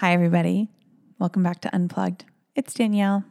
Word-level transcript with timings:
Hi, 0.00 0.14
everybody. 0.14 0.70
Welcome 1.18 1.42
back 1.42 1.60
to 1.60 1.76
Unplugged. 1.76 2.24
It's 2.54 2.72
Danielle. 2.72 3.22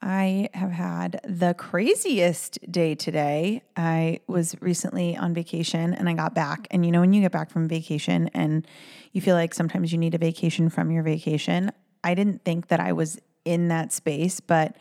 I 0.00 0.50
have 0.54 0.70
had 0.70 1.20
the 1.24 1.52
craziest 1.54 2.60
day 2.70 2.94
today. 2.94 3.64
I 3.76 4.20
was 4.28 4.54
recently 4.60 5.16
on 5.16 5.34
vacation 5.34 5.94
and 5.94 6.08
I 6.08 6.12
got 6.12 6.32
back. 6.32 6.68
And 6.70 6.86
you 6.86 6.92
know, 6.92 7.00
when 7.00 7.12
you 7.12 7.22
get 7.22 7.32
back 7.32 7.50
from 7.50 7.66
vacation 7.66 8.30
and 8.34 8.64
you 9.10 9.20
feel 9.20 9.34
like 9.34 9.52
sometimes 9.52 9.90
you 9.90 9.98
need 9.98 10.14
a 10.14 10.18
vacation 10.18 10.68
from 10.68 10.92
your 10.92 11.02
vacation, 11.02 11.72
I 12.04 12.14
didn't 12.14 12.44
think 12.44 12.68
that 12.68 12.78
I 12.78 12.92
was 12.92 13.18
in 13.44 13.66
that 13.66 13.92
space, 13.92 14.38
but 14.38 14.76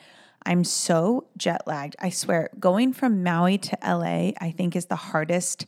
I'm 0.45 0.63
so 0.63 1.25
jet 1.37 1.63
lagged. 1.65 1.95
I 1.97 2.11
swear, 2.11 2.51
going 2.59 2.93
from 2.93 3.23
Maui 3.23 3.57
to 3.57 3.75
LA, 3.83 4.33
I 4.39 4.53
think 4.55 4.75
is 4.75 4.85
the 4.85 4.95
hardest 4.95 5.65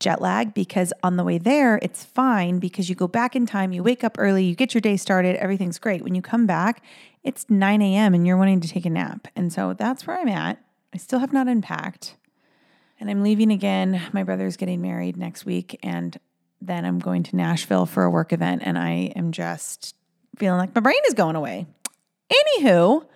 jet 0.00 0.20
lag 0.20 0.52
because 0.54 0.92
on 1.02 1.16
the 1.16 1.24
way 1.24 1.38
there, 1.38 1.78
it's 1.82 2.04
fine 2.04 2.58
because 2.58 2.88
you 2.88 2.94
go 2.94 3.06
back 3.06 3.36
in 3.36 3.46
time, 3.46 3.72
you 3.72 3.82
wake 3.82 4.02
up 4.02 4.16
early, 4.18 4.44
you 4.44 4.54
get 4.54 4.74
your 4.74 4.80
day 4.80 4.96
started, 4.96 5.36
everything's 5.36 5.78
great. 5.78 6.02
When 6.02 6.14
you 6.14 6.22
come 6.22 6.46
back, 6.46 6.82
it's 7.22 7.48
9 7.48 7.82
a.m. 7.82 8.14
and 8.14 8.26
you're 8.26 8.36
wanting 8.36 8.60
to 8.60 8.68
take 8.68 8.86
a 8.86 8.90
nap. 8.90 9.28
And 9.36 9.52
so 9.52 9.74
that's 9.74 10.06
where 10.06 10.18
I'm 10.18 10.28
at. 10.28 10.58
I 10.92 10.96
still 10.96 11.20
have 11.20 11.32
not 11.32 11.46
unpacked. 11.46 12.16
And 12.98 13.10
I'm 13.10 13.22
leaving 13.22 13.52
again. 13.52 14.02
My 14.12 14.24
brother's 14.24 14.56
getting 14.56 14.82
married 14.82 15.16
next 15.16 15.44
week. 15.44 15.78
And 15.82 16.18
then 16.60 16.84
I'm 16.84 16.98
going 16.98 17.22
to 17.24 17.36
Nashville 17.36 17.86
for 17.86 18.04
a 18.04 18.10
work 18.10 18.32
event. 18.32 18.62
And 18.64 18.78
I 18.78 19.12
am 19.16 19.32
just 19.32 19.94
feeling 20.36 20.58
like 20.58 20.74
my 20.74 20.80
brain 20.80 21.00
is 21.06 21.14
going 21.14 21.36
away. 21.36 21.66
Anywho, 22.30 23.06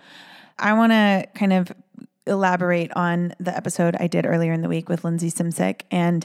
I 0.58 0.72
want 0.74 0.92
to 0.92 1.26
kind 1.34 1.52
of 1.52 1.72
elaborate 2.26 2.90
on 2.96 3.34
the 3.38 3.54
episode 3.54 3.96
I 3.98 4.06
did 4.06 4.24
earlier 4.24 4.52
in 4.52 4.62
the 4.62 4.68
week 4.68 4.88
with 4.88 5.04
Lindsey 5.04 5.30
Simcik. 5.30 5.82
And 5.90 6.24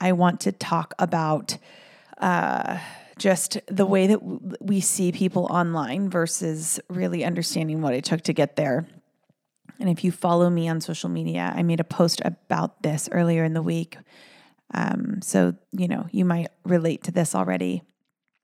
I 0.00 0.12
want 0.12 0.40
to 0.40 0.52
talk 0.52 0.94
about 0.98 1.58
uh, 2.18 2.78
just 3.18 3.58
the 3.66 3.86
way 3.86 4.06
that 4.06 4.20
w- 4.20 4.40
we 4.60 4.80
see 4.80 5.12
people 5.12 5.46
online 5.50 6.08
versus 6.08 6.80
really 6.88 7.24
understanding 7.24 7.82
what 7.82 7.94
it 7.94 8.04
took 8.04 8.22
to 8.22 8.32
get 8.32 8.56
there. 8.56 8.88
And 9.78 9.88
if 9.88 10.02
you 10.02 10.10
follow 10.10 10.50
me 10.50 10.68
on 10.68 10.80
social 10.80 11.10
media, 11.10 11.52
I 11.54 11.62
made 11.62 11.80
a 11.80 11.84
post 11.84 12.20
about 12.24 12.82
this 12.82 13.08
earlier 13.12 13.44
in 13.44 13.54
the 13.54 13.62
week. 13.62 13.96
Um, 14.72 15.20
so, 15.22 15.54
you 15.72 15.88
know, 15.88 16.06
you 16.10 16.24
might 16.24 16.48
relate 16.64 17.04
to 17.04 17.12
this 17.12 17.34
already. 17.34 17.82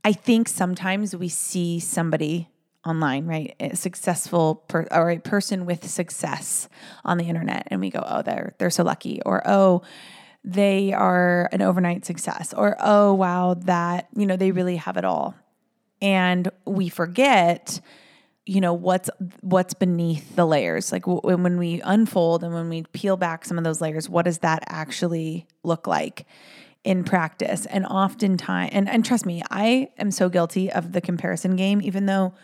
I 0.04 0.12
think 0.12 0.48
sometimes 0.48 1.16
we 1.16 1.28
see 1.28 1.80
somebody 1.80 2.48
online, 2.86 3.26
right? 3.26 3.54
A 3.60 3.76
successful 3.76 4.56
per, 4.68 4.86
or 4.90 5.10
a 5.10 5.18
person 5.18 5.66
with 5.66 5.88
success 5.88 6.68
on 7.04 7.18
the 7.18 7.24
internet, 7.24 7.66
and 7.68 7.80
we 7.80 7.90
go, 7.90 8.04
"Oh, 8.06 8.22
they're 8.22 8.54
they're 8.58 8.70
so 8.70 8.84
lucky," 8.84 9.20
or 9.26 9.42
"Oh, 9.46 9.82
they 10.46 10.92
are 10.92 11.48
an 11.52 11.60
overnight 11.60 12.06
success," 12.06 12.54
or 12.54 12.76
"Oh, 12.80 13.12
wow, 13.12 13.54
that 13.54 14.08
you 14.16 14.26
know 14.26 14.36
they 14.36 14.52
really 14.52 14.76
have 14.76 14.96
it 14.96 15.04
all," 15.04 15.34
and 16.00 16.48
we 16.64 16.88
forget 16.88 17.80
you 18.46 18.60
know 18.60 18.72
what's 18.72 19.10
what's 19.40 19.74
beneath 19.74 20.36
the 20.36 20.46
layers. 20.46 20.92
Like 20.92 21.04
w- 21.04 21.20
when 21.36 21.58
we 21.58 21.80
unfold 21.82 22.44
and 22.44 22.54
when 22.54 22.68
we 22.68 22.84
peel 22.92 23.16
back 23.16 23.44
some 23.44 23.58
of 23.58 23.64
those 23.64 23.80
layers 23.80 24.08
what 24.08 24.24
does 24.24 24.38
that 24.38 24.62
actually 24.68 25.46
look 25.64 25.86
like 25.86 26.26
in 26.84 27.02
practice? 27.02 27.66
And 27.66 27.84
oftentimes 27.84 28.70
and, 28.72 28.88
and 28.88 29.04
trust 29.04 29.26
me 29.26 29.42
i 29.50 29.88
am 29.98 30.12
so 30.12 30.28
guilty 30.28 30.70
of 30.70 30.92
the 30.92 31.00
comparison 31.00 31.56
game 31.56 31.80
even 31.82 32.06
though 32.06 32.34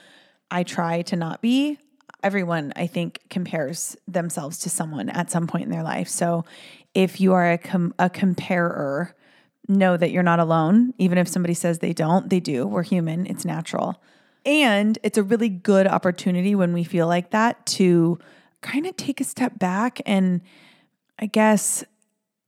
i 0.50 0.64
try 0.64 1.02
to 1.02 1.14
not 1.14 1.40
be 1.40 1.78
everyone 2.22 2.72
i 2.76 2.86
think 2.86 3.20
compares 3.30 3.96
themselves 4.06 4.58
to 4.58 4.70
someone 4.70 5.08
at 5.10 5.30
some 5.30 5.46
point 5.46 5.64
in 5.64 5.70
their 5.70 5.82
life. 5.82 6.08
So 6.08 6.44
if 6.94 7.20
you 7.20 7.32
are 7.32 7.52
a, 7.52 7.58
com- 7.58 7.94
a 7.98 8.10
comparer 8.10 9.14
know 9.68 9.96
that 9.96 10.10
you're 10.10 10.22
not 10.22 10.40
alone. 10.40 10.94
Even 10.98 11.18
if 11.18 11.28
somebody 11.28 11.54
says 11.54 11.78
they 11.78 11.92
don't 11.92 12.30
they 12.30 12.40
do. 12.40 12.66
We're 12.66 12.82
human. 12.82 13.26
It's 13.26 13.44
natural. 13.44 14.02
And 14.44 14.98
it's 15.02 15.18
a 15.18 15.22
really 15.22 15.48
good 15.48 15.86
opportunity 15.86 16.54
when 16.54 16.72
we 16.72 16.84
feel 16.84 17.06
like 17.06 17.30
that 17.30 17.64
to 17.66 18.18
kind 18.60 18.86
of 18.86 18.96
take 18.96 19.20
a 19.20 19.24
step 19.24 19.58
back 19.58 20.00
and 20.04 20.40
I 21.18 21.26
guess 21.26 21.84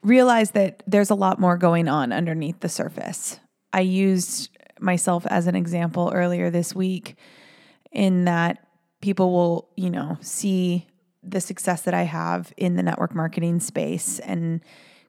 realize 0.03 0.53
that 0.53 0.83
there's 0.87 1.11
a 1.11 1.15
lot 1.15 1.39
more 1.39 1.56
going 1.56 1.89
on 1.89 2.12
underneath 2.12 2.61
the 2.61 2.69
surface. 2.69 3.39
I 3.73 3.81
used 3.81 4.51
myself 4.81 5.25
as 5.27 5.47
an 5.47 5.55
example 5.55 6.11
earlier 6.15 6.51
this 6.51 6.75
week 6.75 7.17
in 7.93 8.25
that 8.25 8.64
people 9.05 9.31
will, 9.33 9.69
you 9.77 9.91
know, 9.91 10.17
see 10.23 10.87
the 11.23 11.39
success 11.39 11.83
that 11.83 11.93
I 11.93 12.05
have 12.05 12.55
in 12.57 12.77
the 12.77 12.83
network 12.83 13.15
marketing 13.15 13.61
space 13.61 14.19
and 14.19 14.63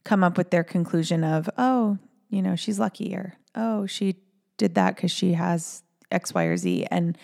come 0.04 0.22
up 0.22 0.38
with 0.38 0.50
their 0.50 0.66
conclusion 0.66 1.24
of, 1.24 1.50
oh, 1.58 1.98
you 2.30 2.42
know, 2.42 2.58
she's 2.58 2.78
lucky 2.78 3.16
or 3.16 3.38
oh, 3.56 3.86
she 3.86 4.18
did 4.58 4.76
that 4.76 4.98
because 4.98 5.12
she 5.12 5.32
has 5.32 5.82
X, 6.12 6.34
Y, 6.34 6.44
or 6.44 6.58
Z. 6.58 6.86
And 6.92 7.18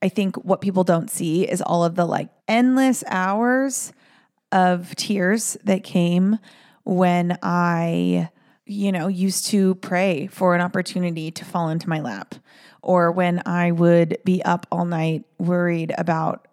I 0.00 0.08
think 0.08 0.36
what 0.36 0.60
people 0.60 0.84
don't 0.84 1.10
see 1.10 1.42
is 1.42 1.60
all 1.60 1.84
of 1.84 1.96
the 1.96 2.06
like 2.06 2.28
endless 2.46 3.02
hours 3.08 3.92
of 4.52 4.94
tears 4.94 5.56
that 5.64 5.82
came 5.82 6.38
when 6.84 7.36
I, 7.42 8.30
you 8.64 8.92
know, 8.92 9.08
used 9.08 9.46
to 9.46 9.74
pray 9.74 10.28
for 10.28 10.54
an 10.54 10.60
opportunity 10.60 11.32
to 11.32 11.44
fall 11.44 11.68
into 11.68 11.88
my 11.88 11.98
lap, 11.98 12.36
or 12.82 13.12
when 13.12 13.42
I 13.46 13.72
would 13.72 14.18
be 14.24 14.42
up 14.42 14.66
all 14.70 14.84
night 14.84 15.24
worried 15.38 15.92
about 15.98 16.46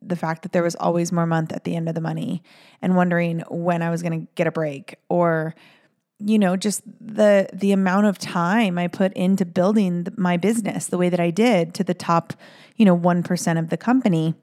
the 0.00 0.16
fact 0.16 0.42
that 0.42 0.52
there 0.52 0.62
was 0.62 0.74
always 0.76 1.12
more 1.12 1.26
month 1.26 1.52
at 1.52 1.64
the 1.64 1.76
end 1.76 1.88
of 1.88 1.94
the 1.94 2.00
money 2.00 2.42
and 2.80 2.96
wondering 2.96 3.42
when 3.50 3.82
I 3.82 3.90
was 3.90 4.02
going 4.02 4.20
to 4.20 4.26
get 4.34 4.46
a 4.46 4.52
break, 4.52 4.96
or 5.08 5.54
you 6.18 6.38
know 6.38 6.56
just 6.56 6.82
the 7.00 7.48
the 7.52 7.70
amount 7.70 8.04
of 8.04 8.18
time 8.18 8.76
i 8.76 8.88
put 8.88 9.12
into 9.12 9.44
building 9.44 10.04
my 10.16 10.36
business 10.36 10.88
the 10.88 10.98
way 10.98 11.08
that 11.08 11.20
i 11.20 11.30
did 11.30 11.72
to 11.72 11.84
the 11.84 11.94
top 11.94 12.32
you 12.78 12.84
know 12.84 12.96
1% 12.96 13.58
of 13.58 13.68
the 13.68 13.76
company. 13.76 14.34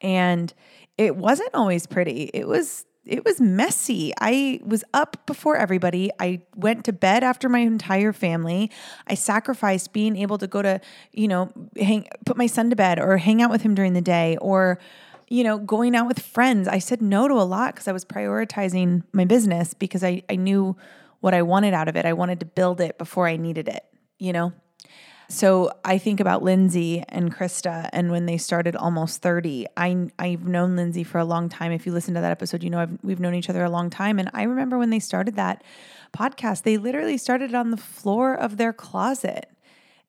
And 0.00 0.54
it 0.96 1.16
wasn't 1.16 1.54
always 1.54 1.86
pretty. 1.86 2.30
It 2.32 2.46
was 2.46 2.84
it 3.08 3.24
was 3.24 3.40
messy 3.40 4.12
i 4.20 4.60
was 4.64 4.84
up 4.94 5.26
before 5.26 5.56
everybody 5.56 6.10
i 6.20 6.40
went 6.54 6.84
to 6.84 6.92
bed 6.92 7.24
after 7.24 7.48
my 7.48 7.60
entire 7.60 8.12
family 8.12 8.70
i 9.06 9.14
sacrificed 9.14 9.92
being 9.92 10.16
able 10.16 10.38
to 10.38 10.46
go 10.46 10.62
to 10.62 10.80
you 11.12 11.26
know 11.26 11.50
hang 11.76 12.06
put 12.24 12.36
my 12.36 12.46
son 12.46 12.70
to 12.70 12.76
bed 12.76 12.98
or 12.98 13.16
hang 13.16 13.42
out 13.42 13.50
with 13.50 13.62
him 13.62 13.74
during 13.74 13.94
the 13.94 14.02
day 14.02 14.36
or 14.40 14.78
you 15.30 15.44
know, 15.44 15.58
going 15.58 15.94
out 15.94 16.06
with 16.06 16.18
friends. 16.18 16.66
I 16.66 16.78
said 16.78 17.02
no 17.02 17.28
to 17.28 17.34
a 17.34 17.44
lot 17.44 17.74
because 17.74 17.86
I 17.86 17.92
was 17.92 18.04
prioritizing 18.04 19.02
my 19.12 19.24
business 19.24 19.74
because 19.74 20.02
I, 20.02 20.22
I 20.28 20.36
knew 20.36 20.76
what 21.20 21.34
I 21.34 21.42
wanted 21.42 21.74
out 21.74 21.88
of 21.88 21.96
it. 21.96 22.06
I 22.06 22.12
wanted 22.12 22.40
to 22.40 22.46
build 22.46 22.80
it 22.80 22.98
before 22.98 23.26
I 23.26 23.36
needed 23.36 23.68
it, 23.68 23.84
you 24.18 24.32
know? 24.32 24.52
So 25.30 25.70
I 25.84 25.98
think 25.98 26.20
about 26.20 26.42
Lindsey 26.42 27.04
and 27.10 27.34
Krista, 27.34 27.90
and 27.92 28.10
when 28.10 28.24
they 28.24 28.38
started 28.38 28.74
almost 28.74 29.20
30, 29.20 29.66
I, 29.76 30.10
I've 30.18 30.48
known 30.48 30.74
Lindsey 30.74 31.04
for 31.04 31.18
a 31.18 31.24
long 31.24 31.50
time. 31.50 31.70
If 31.70 31.84
you 31.84 31.92
listen 31.92 32.14
to 32.14 32.20
that 32.22 32.30
episode, 32.30 32.62
you 32.62 32.70
know 32.70 32.80
I've, 32.80 32.98
we've 33.02 33.20
known 33.20 33.34
each 33.34 33.50
other 33.50 33.62
a 33.62 33.68
long 33.68 33.90
time. 33.90 34.18
And 34.18 34.30
I 34.32 34.44
remember 34.44 34.78
when 34.78 34.88
they 34.88 35.00
started 35.00 35.36
that 35.36 35.62
podcast, 36.16 36.62
they 36.62 36.78
literally 36.78 37.18
started 37.18 37.54
on 37.54 37.70
the 37.70 37.76
floor 37.76 38.34
of 38.34 38.56
their 38.56 38.72
closet 38.72 39.50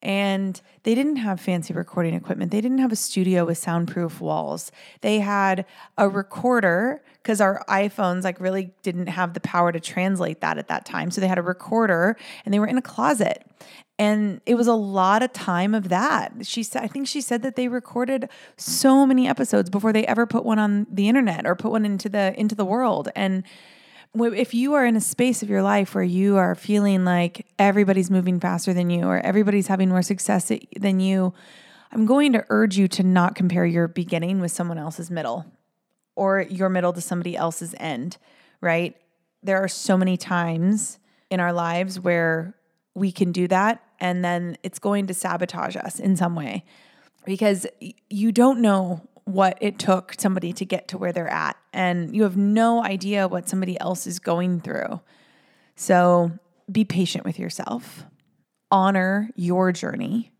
and 0.02 0.60
they 0.84 0.94
didn't 0.94 1.16
have 1.16 1.40
fancy 1.40 1.74
recording 1.74 2.14
equipment. 2.14 2.50
They 2.50 2.60
didn't 2.60 2.78
have 2.78 2.92
a 2.92 2.96
studio 2.96 3.44
with 3.44 3.58
soundproof 3.58 4.20
walls. 4.20 4.72
They 5.02 5.20
had 5.20 5.66
a 5.98 6.08
recorder 6.08 7.02
because 7.22 7.40
our 7.40 7.62
iPhones 7.68 8.24
like 8.24 8.40
really 8.40 8.72
didn't 8.82 9.08
have 9.08 9.34
the 9.34 9.40
power 9.40 9.72
to 9.72 9.80
translate 9.80 10.40
that 10.40 10.56
at 10.56 10.68
that 10.68 10.86
time. 10.86 11.10
So 11.10 11.20
they 11.20 11.28
had 11.28 11.38
a 11.38 11.42
recorder 11.42 12.16
and 12.44 12.54
they 12.54 12.58
were 12.58 12.66
in 12.66 12.78
a 12.78 12.82
closet. 12.82 13.44
And 13.98 14.40
it 14.46 14.54
was 14.54 14.66
a 14.66 14.74
lot 14.74 15.22
of 15.22 15.34
time 15.34 15.74
of 15.74 15.90
that. 15.90 16.32
She 16.46 16.62
said 16.62 16.82
I 16.82 16.86
think 16.86 17.06
she 17.06 17.20
said 17.20 17.42
that 17.42 17.56
they 17.56 17.68
recorded 17.68 18.30
so 18.56 19.04
many 19.04 19.28
episodes 19.28 19.68
before 19.68 19.92
they 19.92 20.06
ever 20.06 20.24
put 20.26 20.46
one 20.46 20.58
on 20.58 20.86
the 20.90 21.08
internet 21.08 21.46
or 21.46 21.54
put 21.54 21.70
one 21.70 21.84
into 21.84 22.08
the 22.08 22.32
into 22.40 22.54
the 22.54 22.64
world. 22.64 23.10
And 23.14 23.44
if 24.14 24.54
you 24.54 24.74
are 24.74 24.84
in 24.84 24.96
a 24.96 25.00
space 25.00 25.42
of 25.42 25.50
your 25.50 25.62
life 25.62 25.94
where 25.94 26.04
you 26.04 26.36
are 26.36 26.54
feeling 26.54 27.04
like 27.04 27.46
everybody's 27.58 28.10
moving 28.10 28.40
faster 28.40 28.72
than 28.72 28.90
you 28.90 29.04
or 29.04 29.18
everybody's 29.20 29.68
having 29.68 29.88
more 29.88 30.02
success 30.02 30.50
than 30.76 31.00
you, 31.00 31.32
I'm 31.92 32.06
going 32.06 32.32
to 32.32 32.44
urge 32.48 32.76
you 32.76 32.88
to 32.88 33.02
not 33.02 33.34
compare 33.34 33.64
your 33.64 33.88
beginning 33.88 34.40
with 34.40 34.52
someone 34.52 34.78
else's 34.78 35.10
middle 35.10 35.46
or 36.16 36.42
your 36.42 36.68
middle 36.68 36.92
to 36.92 37.00
somebody 37.00 37.36
else's 37.36 37.74
end, 37.78 38.18
right? 38.60 38.96
There 39.42 39.62
are 39.62 39.68
so 39.68 39.96
many 39.96 40.16
times 40.16 40.98
in 41.30 41.40
our 41.40 41.52
lives 41.52 41.98
where 41.98 42.54
we 42.94 43.12
can 43.12 43.32
do 43.32 43.46
that 43.48 43.82
and 44.00 44.24
then 44.24 44.56
it's 44.62 44.78
going 44.78 45.06
to 45.06 45.14
sabotage 45.14 45.76
us 45.76 46.00
in 46.00 46.16
some 46.16 46.34
way 46.34 46.64
because 47.24 47.66
you 48.08 48.32
don't 48.32 48.60
know 48.60 49.02
what 49.24 49.56
it 49.60 49.78
took 49.78 50.14
somebody 50.18 50.52
to 50.52 50.64
get 50.64 50.88
to 50.88 50.98
where 50.98 51.12
they're 51.12 51.28
at. 51.28 51.56
And 51.72 52.14
you 52.14 52.24
have 52.24 52.36
no 52.36 52.82
idea 52.82 53.28
what 53.28 53.48
somebody 53.48 53.78
else 53.80 54.06
is 54.06 54.18
going 54.18 54.60
through. 54.60 55.00
So 55.76 56.32
be 56.70 56.84
patient 56.84 57.24
with 57.24 57.38
yourself, 57.38 58.04
honor 58.70 59.30
your 59.34 59.72
journey, 59.72 60.32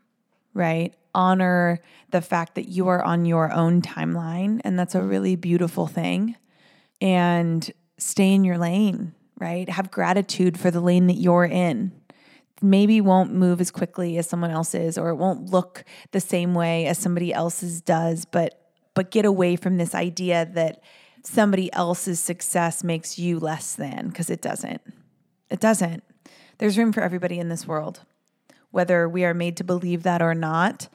right? 0.55 0.95
Honor 1.15 1.81
the 2.11 2.21
fact 2.21 2.55
that 2.55 2.69
you 2.69 2.89
are 2.89 3.03
on 3.03 3.25
your 3.25 3.53
own 3.53 3.83
timeline. 3.83 4.61
And 4.65 4.79
that's 4.79 4.95
a 4.95 5.03
really 5.03 5.37
beautiful 5.37 5.87
thing. 5.87 6.37
And 7.01 7.69
stay 7.99 8.33
in 8.33 8.45
your 8.45 8.59
lane, 8.59 9.15
right? 9.39 9.69
Have 9.69 9.91
gratitude 9.91 10.59
for 10.59 10.71
the 10.71 10.81
lane 10.81 11.07
that 11.07 11.15
you're 11.15 11.45
in. 11.45 11.93
maybe 12.63 13.01
won't 13.01 13.33
move 13.33 13.61
as 13.61 13.71
quickly 13.71 14.19
as 14.19 14.29
someone 14.29 14.51
else's 14.51 14.99
or 14.99 15.09
it 15.09 15.15
won't 15.15 15.51
look 15.51 15.85
the 16.13 16.21
same 16.21 16.55
way 16.55 16.87
as 16.87 16.99
somebody 16.99 17.33
else's 17.33 17.81
does, 17.81 18.25
but 18.25 18.57
but 18.95 19.11
get 19.11 19.25
away 19.25 19.57
from 19.57 19.77
this 19.77 19.95
idea 19.95 20.51
that 20.53 20.83
somebody 21.23 21.73
else's 21.73 22.21
success 22.21 22.85
makes 22.85 23.19
you 23.19 23.39
less 23.39 23.75
than 23.75 24.09
because 24.09 24.31
it 24.31 24.41
doesn't. 24.41 24.81
It 25.51 25.61
doesn't. 25.61 26.03
There's 26.59 26.79
room 26.79 26.93
for 26.93 27.01
everybody 27.01 27.39
in 27.39 27.49
this 27.49 27.67
world. 27.67 28.01
Whether 28.71 29.09
we 29.09 29.25
are 29.25 29.35
made 29.35 29.57
to 29.59 29.65
believe 29.65 30.03
that 30.05 30.23
or 30.23 30.35
not, 30.35 30.89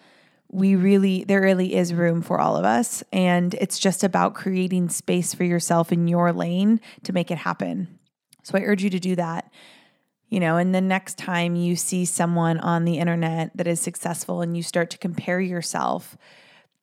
we 0.50 0.76
really 0.76 1.24
there 1.24 1.42
really 1.42 1.76
is 1.76 1.94
room 1.94 2.22
for 2.22 2.40
all 2.40 2.56
of 2.56 2.64
us 2.64 3.04
and 3.12 3.56
it's 3.56 3.80
just 3.80 4.04
about 4.04 4.36
creating 4.36 4.90
space 4.90 5.34
for 5.34 5.44
yourself 5.44 5.92
in 5.92 6.08
your 6.08 6.32
lane 6.32 6.80
to 7.04 7.12
make 7.12 7.32
it 7.32 7.40
happen. 7.40 8.00
So 8.44 8.58
I 8.58 8.62
urge 8.62 8.84
you 8.84 8.92
to 8.92 9.00
do 9.00 9.16
that 9.16 9.52
you 10.30 10.40
know, 10.40 10.58
and 10.58 10.74
the 10.74 10.82
next 10.82 11.18
time 11.18 11.56
you 11.56 11.76
see 11.76 12.04
someone 12.06 12.60
on 12.60 12.86
the 12.86 12.98
internet 12.98 13.52
that 13.56 13.68
is 13.68 13.80
successful 13.80 14.42
and 14.42 14.58
you 14.58 14.64
start 14.64 14.90
to 14.90 14.98
compare 14.98 15.40
yourself, 15.40 16.18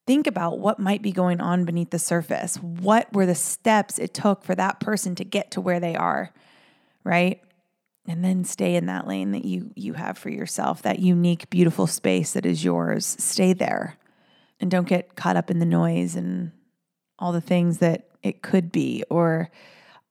think 0.06 0.26
about 0.26 0.58
what 0.58 0.78
might 0.78 1.02
be 1.02 1.12
going 1.12 1.40
on 1.40 1.64
beneath 1.64 1.90
the 1.90 1.98
surface. 1.98 2.56
What 2.56 3.12
were 3.12 3.26
the 3.26 3.34
steps 3.34 3.98
it 3.98 4.14
took 4.14 4.42
for 4.42 4.54
that 4.54 4.80
person 4.80 5.14
to 5.16 5.24
get 5.24 5.50
to 5.52 5.60
where 5.60 5.80
they 5.80 5.94
are, 5.94 6.32
right? 7.04 7.40
And 8.06 8.24
then 8.24 8.44
stay 8.44 8.74
in 8.74 8.86
that 8.86 9.06
lane 9.06 9.30
that 9.32 9.44
you 9.44 9.70
you 9.76 9.92
have 9.94 10.18
for 10.18 10.28
yourself, 10.28 10.82
that 10.82 10.98
unique 10.98 11.50
beautiful 11.50 11.86
space 11.86 12.32
that 12.32 12.44
is 12.44 12.64
yours. 12.64 13.16
Stay 13.18 13.52
there. 13.52 13.96
And 14.58 14.70
don't 14.70 14.88
get 14.88 15.16
caught 15.16 15.36
up 15.36 15.50
in 15.50 15.58
the 15.58 15.66
noise 15.66 16.16
and 16.16 16.52
all 17.18 17.32
the 17.32 17.40
things 17.40 17.78
that 17.78 18.08
it 18.22 18.42
could 18.42 18.72
be 18.72 19.04
or 19.08 19.50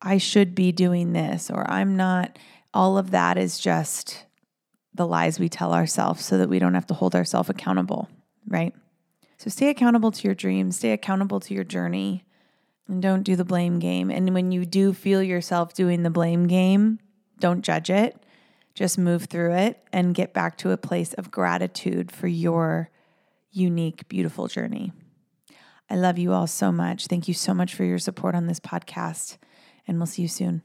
I 0.02 0.18
should 0.18 0.56
be 0.56 0.72
doing 0.72 1.14
this 1.14 1.50
or 1.50 1.70
I'm 1.70 1.96
not 1.96 2.38
all 2.74 2.98
of 2.98 3.12
that 3.12 3.38
is 3.38 3.60
just 3.60 4.26
the 4.94 5.08
lies 5.08 5.40
we 5.40 5.50
tell 5.50 5.74
ourselves 5.74 6.26
so 6.26 6.38
that 6.38 6.50
we 6.50 6.60
don't 6.60 6.74
have 6.74 6.88
to 6.88 6.94
hold 6.94 7.16
ourselves 7.16 7.50
accountable, 7.50 8.10
right? 8.48 8.74
So 9.42 9.50
stay 9.50 9.70
accountable 9.70 10.12
to 10.12 10.28
your 10.28 10.36
dreams, 10.36 10.76
stay 10.76 10.92
accountable 10.92 11.40
to 11.40 11.56
your 11.56 11.64
journey, 11.64 12.26
and 12.88 13.02
don't 13.02 13.24
do 13.24 13.36
the 13.36 13.44
blame 13.44 13.80
game. 13.80 14.12
And 14.12 14.36
when 14.36 14.52
you 14.52 14.68
do 14.68 14.94
feel 14.94 15.24
yourself 15.24 15.74
doing 15.74 16.04
the 16.04 16.12
blame 16.12 16.46
game, 16.46 17.00
don't 17.40 17.64
judge 17.64 17.90
it. 17.90 18.24
Just 18.76 19.00
move 19.00 19.24
through 19.24 19.56
it 19.56 19.84
and 19.92 20.14
get 20.14 20.36
back 20.36 20.60
to 20.60 20.70
a 20.70 20.78
place 20.78 21.14
of 21.14 21.32
gratitude 21.32 22.12
for 22.12 22.28
your 22.28 22.92
unique, 23.50 24.08
beautiful 24.08 24.48
journey. 24.48 24.92
I 25.90 25.96
love 25.96 26.20
you 26.20 26.34
all 26.34 26.46
so 26.46 26.72
much. 26.72 27.08
Thank 27.08 27.28
you 27.28 27.34
so 27.34 27.56
much 27.56 27.74
for 27.74 27.84
your 27.84 27.98
support 27.98 28.36
on 28.36 28.46
this 28.46 28.60
podcast, 28.60 29.40
and 29.88 29.98
we'll 29.98 30.06
see 30.06 30.22
you 30.22 30.28
soon. 30.28 30.62